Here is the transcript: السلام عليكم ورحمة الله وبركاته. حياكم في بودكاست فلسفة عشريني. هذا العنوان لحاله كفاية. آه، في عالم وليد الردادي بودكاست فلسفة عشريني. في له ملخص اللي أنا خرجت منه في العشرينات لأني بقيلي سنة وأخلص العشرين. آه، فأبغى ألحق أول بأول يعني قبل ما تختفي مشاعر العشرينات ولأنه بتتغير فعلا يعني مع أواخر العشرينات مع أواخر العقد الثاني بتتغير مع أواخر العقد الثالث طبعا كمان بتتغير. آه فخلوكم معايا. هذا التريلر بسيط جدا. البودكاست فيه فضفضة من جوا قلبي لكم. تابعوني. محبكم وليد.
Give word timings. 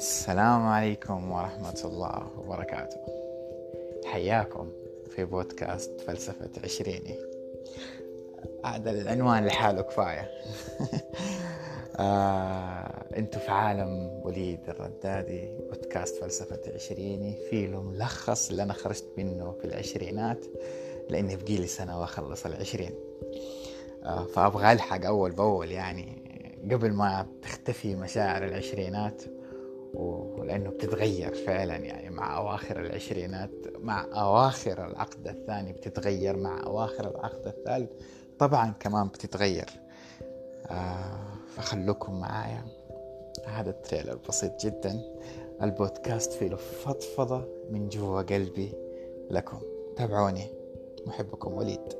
السلام 0.00 0.66
عليكم 0.66 1.32
ورحمة 1.32 1.80
الله 1.84 2.26
وبركاته. 2.38 3.00
حياكم 4.04 4.68
في 5.10 5.24
بودكاست 5.24 6.00
فلسفة 6.00 6.50
عشريني. 6.64 7.18
هذا 8.64 8.90
العنوان 8.90 9.46
لحاله 9.46 9.82
كفاية. 9.82 10.30
آه، 11.98 13.04
في 13.14 13.50
عالم 13.50 14.20
وليد 14.24 14.68
الردادي 14.68 15.48
بودكاست 15.70 16.16
فلسفة 16.16 16.60
عشريني. 16.74 17.36
في 17.50 17.66
له 17.66 17.82
ملخص 17.82 18.50
اللي 18.50 18.62
أنا 18.62 18.72
خرجت 18.72 19.08
منه 19.16 19.52
في 19.52 19.64
العشرينات 19.64 20.44
لأني 21.10 21.36
بقيلي 21.36 21.66
سنة 21.66 22.00
وأخلص 22.00 22.46
العشرين. 22.46 22.94
آه، 24.04 24.24
فأبغى 24.24 24.72
ألحق 24.72 25.04
أول 25.04 25.30
بأول 25.30 25.70
يعني 25.70 26.20
قبل 26.70 26.92
ما 26.92 27.26
تختفي 27.42 27.96
مشاعر 27.96 28.44
العشرينات 28.44 29.22
ولأنه 29.94 30.70
بتتغير 30.70 31.34
فعلا 31.34 31.76
يعني 31.76 32.10
مع 32.10 32.36
أواخر 32.36 32.80
العشرينات 32.80 33.50
مع 33.78 34.06
أواخر 34.22 34.86
العقد 34.86 35.28
الثاني 35.28 35.72
بتتغير 35.72 36.36
مع 36.36 36.62
أواخر 36.66 37.10
العقد 37.10 37.46
الثالث 37.46 37.90
طبعا 38.38 38.74
كمان 38.80 39.08
بتتغير. 39.08 39.70
آه 40.66 41.20
فخلوكم 41.56 42.20
معايا. 42.20 42.64
هذا 43.46 43.70
التريلر 43.70 44.18
بسيط 44.28 44.60
جدا. 44.60 45.00
البودكاست 45.62 46.32
فيه 46.32 46.54
فضفضة 46.54 47.48
من 47.70 47.88
جوا 47.88 48.22
قلبي 48.22 48.72
لكم. 49.30 49.60
تابعوني. 49.96 50.46
محبكم 51.06 51.54
وليد. 51.54 51.94